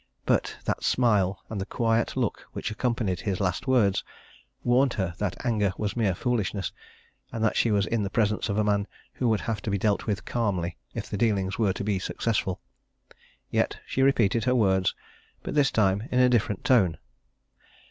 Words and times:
But 0.25 0.57
that 0.65 0.83
smile, 0.83 1.43
and 1.47 1.61
the 1.61 1.65
quiet 1.67 2.17
look 2.17 2.47
which 2.53 2.71
accompanied 2.71 3.21
his 3.21 3.39
last 3.39 3.67
words, 3.67 4.03
warned 4.63 4.93
her 4.95 5.13
that 5.19 5.45
anger 5.45 5.73
was 5.77 5.95
mere 5.95 6.15
foolishness, 6.15 6.71
and 7.31 7.43
that 7.43 7.55
she 7.55 7.69
was 7.69 7.85
in 7.85 8.01
the 8.01 8.09
presence 8.09 8.49
of 8.49 8.57
a 8.57 8.63
man 8.63 8.87
who 9.13 9.27
would 9.29 9.41
have 9.41 9.61
to 9.61 9.69
be 9.69 9.77
dealt 9.77 10.07
with 10.07 10.25
calmly 10.25 10.75
if 10.95 11.07
the 11.07 11.17
dealings 11.17 11.59
were 11.59 11.73
to 11.73 11.83
be 11.83 11.99
successful. 11.99 12.59
Yet 13.51 13.79
she 13.85 14.01
repeated 14.01 14.45
her 14.45 14.55
words, 14.55 14.95
but 15.43 15.53
this 15.53 15.69
time 15.69 16.09
in 16.11 16.17
a 16.17 16.29
different 16.29 16.63
tone. 16.65 16.97